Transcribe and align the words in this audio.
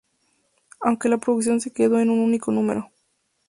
Aunque 0.79 1.09
la 1.09 1.19
producción 1.19 1.61
se 1.61 1.71
quedó 1.71 1.99
en 1.99 2.09
un 2.09 2.21
único 2.21 2.51
número. 2.51 2.89